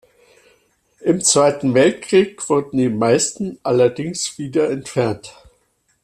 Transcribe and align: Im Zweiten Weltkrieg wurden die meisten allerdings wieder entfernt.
Im 1.01 1.23
Zweiten 1.23 1.75
Weltkrieg 1.75 2.49
wurden 2.49 2.79
die 2.79 2.89
meisten 2.89 3.59
allerdings 3.61 4.39
wieder 4.39 4.67
entfernt. 4.71 5.35